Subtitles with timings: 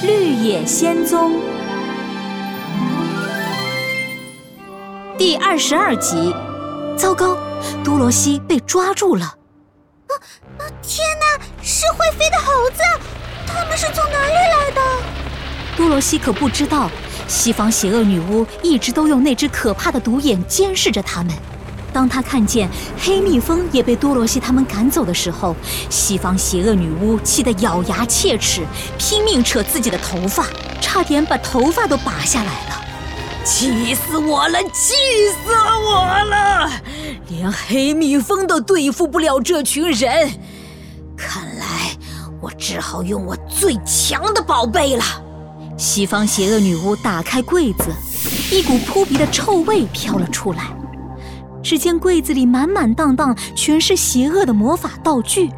[0.00, 1.32] 绿野仙踪》
[5.18, 6.32] 第二十二集。
[6.96, 7.36] 糟糕，
[7.82, 9.24] 多罗西被抓住了！
[9.24, 10.12] 啊
[10.58, 10.62] 啊！
[10.82, 12.82] 天哪，是会飞的猴子！
[13.46, 14.80] 他们是从哪里来的？
[15.76, 16.88] 多罗西可不知道，
[17.26, 21.34] 西方邪恶女巫一直都用那只可怕的独眼监视着他们。
[21.92, 22.68] 当他看见
[22.98, 25.56] 黑蜜蜂也被多罗西他们赶走的时候，
[25.88, 28.66] 西方邪恶女巫气得咬牙切齿，
[28.98, 30.46] 拼命扯自己的头发，
[30.80, 32.84] 差点把头发都拔下来了。
[33.44, 34.62] 气死我了！
[34.64, 34.94] 气
[35.44, 36.70] 死我了！
[37.28, 40.30] 连黑蜜蜂都对付不了这群人，
[41.16, 41.96] 看来
[42.42, 45.04] 我只好用我最强的宝贝了。
[45.78, 47.84] 西方邪恶女巫打开柜子，
[48.54, 50.77] 一股扑鼻的臭味飘了出来。
[51.62, 55.50] 只见柜子里满满当当全是邪恶的魔法道具，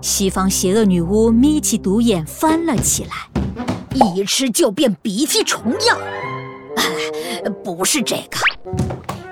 [0.00, 3.28] 西方邪恶女巫眯起独眼翻了起来，
[3.94, 5.98] 一吃就变鼻涕虫药，
[7.64, 8.38] 不是这个，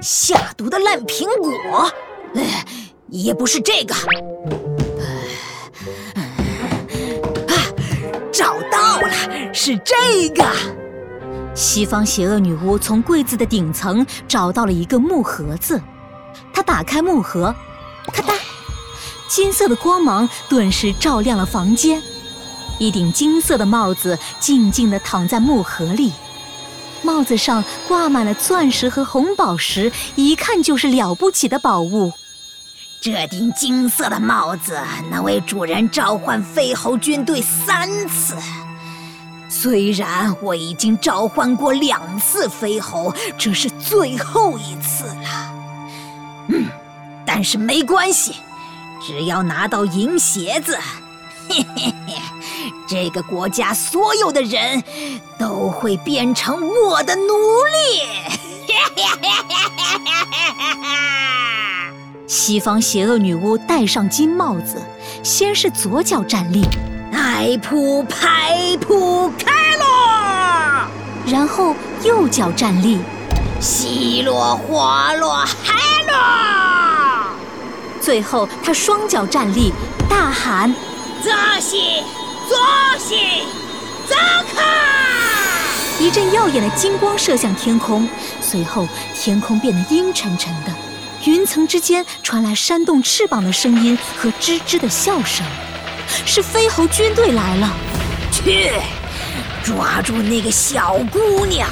[0.00, 1.90] 下毒的烂苹果，
[3.08, 3.94] 也不是这个，
[7.48, 7.54] 啊，
[8.32, 9.12] 找到了，
[9.52, 10.81] 是这个。
[11.54, 15.80] 西方邪恶女巫从柜子的顶层找到了一个木盒子，
[16.52, 17.54] 她打开木盒，
[18.12, 18.34] 咔嗒，
[19.28, 22.02] 金色的光芒顿时照亮了房间。
[22.78, 26.12] 一顶金色的帽子静静地躺在木盒里，
[27.02, 32.12] 帽子上挂满了钻石和红宝石，一看就是了不起的宝物。
[33.00, 34.80] 这顶金色的帽子
[35.10, 38.36] 能为主人召唤飞猴军队三次。
[39.54, 45.52] 虽然我已经召唤过两次飞猴，这是最后一次了。
[46.48, 46.64] 嗯，
[47.26, 48.36] 但是没关系，
[49.06, 50.78] 只要拿到银鞋子，
[51.50, 52.14] 嘿嘿嘿，
[52.88, 54.82] 这个国家所有的人
[55.38, 56.56] 都会变成
[56.88, 58.00] 我的奴隶。
[62.26, 64.80] 西方邪恶女巫戴上金帽子，
[65.22, 66.64] 先是左脚站立。
[67.12, 70.88] 拍扑拍扑开了，
[71.26, 72.98] 然后右脚站立，
[73.60, 77.26] 西落花落嗨了。
[78.00, 79.74] 最后他双脚站立，
[80.08, 80.74] 大喊：
[81.22, 81.30] 左
[81.60, 82.02] 西
[82.48, 82.58] 左
[82.98, 83.44] 西
[84.08, 84.16] 走
[84.56, 84.62] 开！
[86.00, 88.08] 一阵耀眼的金光射向天空，
[88.40, 90.72] 随后天空变得阴沉沉的，
[91.26, 95.44] 云层之间传来扇动翅膀的声音和吱吱的笑声。
[96.24, 97.70] 是飞猴军队来了，
[98.30, 98.70] 去
[99.62, 101.68] 抓住那个小姑娘，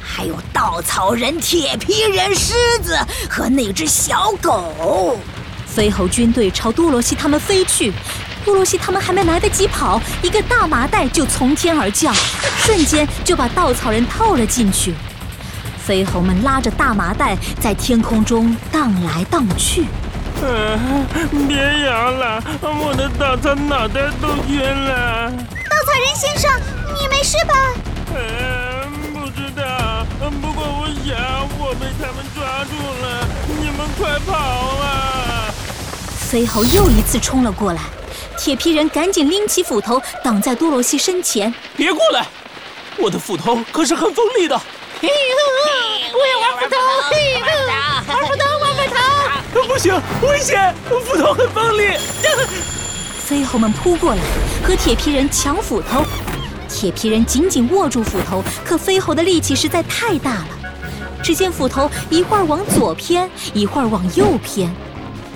[0.00, 2.98] 还有稻草人、铁皮人、狮子
[3.28, 5.18] 和那只小狗。
[5.66, 7.92] 飞猴军队朝多罗西他们飞去，
[8.44, 12.14] 多罗西他们还没来得及跑，一个大麻袋就从天而降，
[12.64, 14.94] 瞬间就把稻草人套了进去。
[15.78, 19.84] 飞猴们拉着大麻袋在天空中荡来荡去。
[20.40, 21.06] 嗯，
[21.48, 25.30] 别摇了，我的稻草脑袋都晕了。
[25.68, 26.50] 稻草人先生，
[26.94, 27.54] 你没事吧？
[28.14, 30.06] 嗯，不知道。
[30.40, 31.16] 不过我想
[31.58, 32.72] 我被他们抓住
[33.02, 33.04] 了。
[33.60, 35.52] 你们快跑啊！
[36.30, 37.80] 飞猴又一次冲了过来，
[38.36, 41.52] 铁皮人赶紧拎起斧头挡在多罗西身前。
[41.76, 42.26] 别过来，
[42.98, 44.56] 我的斧头可是很锋利的。
[45.00, 45.08] 嘿
[46.12, 47.50] 我要玩斧头，玩斧
[48.06, 48.47] 头，玩斧头！
[49.78, 50.74] 不行，危险！
[50.88, 51.92] 斧头很锋利。
[53.24, 54.20] 飞猴们扑过来，
[54.60, 56.04] 和铁皮人抢斧头。
[56.68, 60.48] 铁皮人紧紧握住斧头，可飞猴的力气实在太大了。
[61.22, 64.68] 只见斧头一会儿往左偏，一会儿往右偏，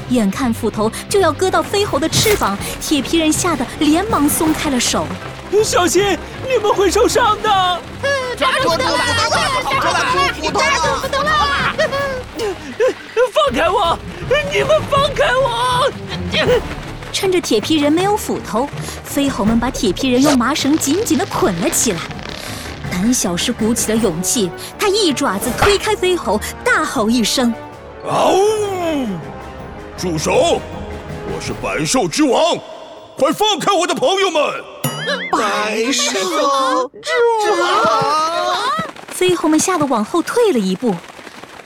[0.09, 5.07] 眼看斧头就要割到飞猴的翅膀，铁皮人吓得连忙松开了手。
[5.63, 7.81] 小心，你们会受伤的。
[8.37, 8.99] 抓住斧头了！
[9.31, 11.31] 抓住斧头了！
[13.33, 13.97] 放开我！
[14.53, 15.91] 你们放开我！
[17.13, 18.69] 趁着铁皮人没有斧头，
[19.05, 22.01] 飞猴们把铁皮人用麻绳紧紧的捆了起来。
[22.91, 27.53] 胆小狮鼓起了勇气，他一爪子推开飞猴，大吼一声
[28.05, 28.35] ：“嗷！
[29.97, 30.61] 住手！
[31.29, 32.57] 我是百兽之王，
[33.17, 34.43] 快放开我的朋友们！”
[35.33, 37.11] 百兽之
[37.61, 37.81] 王，
[39.09, 40.95] 飞猴们吓得往后退了一步，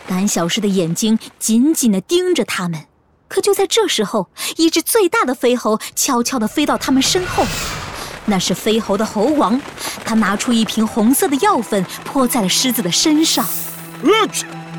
[0.07, 2.87] 胆小狮的眼睛紧紧地盯着他们。
[3.29, 7.45] 可就在这时候，一只最大的飞猴悄悄地飞到他们身后，
[8.27, 9.61] 那是飞猴的猴王。
[10.05, 13.45] 他拿出一瓶红色的药粉，泼在了狮子的身上。
[14.05, 14.11] 呃，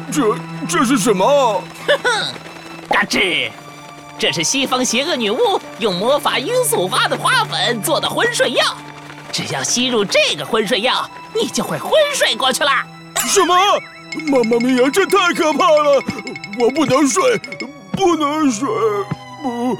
[0.10, 0.38] 这
[0.70, 1.62] 这是什么？
[1.88, 2.34] 哼哼，
[2.90, 3.52] 嘎吱。
[4.18, 5.38] 这是西方邪恶女巫
[5.80, 8.64] 用魔法罂粟花的花粉做的昏睡药，
[9.32, 12.72] 只要吸入这个昏睡药，你就会昏睡过去了。
[13.28, 13.56] 什么？
[14.25, 16.04] 妈妈咪呀，这太可怕了！
[16.60, 17.38] 我不能睡，
[17.92, 18.68] 不能睡。
[19.42, 19.78] 不，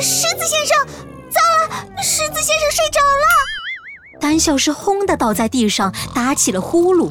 [0.00, 0.86] 狮子先生，
[1.30, 4.20] 糟了，狮子先生睡着了。
[4.20, 7.10] 胆小狮轰的倒在地上，打起了呼噜。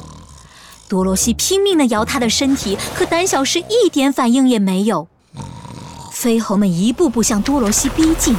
[0.88, 5.08] 多罗西拼命的摇他的身体，可胆小狮一点反应也没有。
[6.12, 8.36] 飞猴们一步步向多罗西逼近，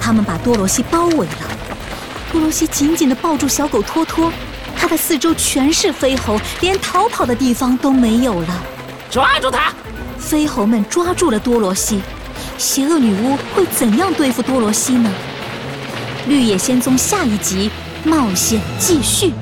[0.00, 1.58] 他们把多罗西包围了。
[2.32, 4.32] 多罗西紧紧的抱住小狗托托，
[4.76, 8.62] 他的四周全是飞猴，连逃跑的地方都没有了。
[9.10, 9.72] 抓住他！
[10.18, 12.00] 飞猴们抓住了多罗西。
[12.58, 15.10] 邪恶女巫会怎样对付多罗西呢？
[16.28, 17.70] 绿野仙踪下一集
[18.04, 19.32] 冒险继续。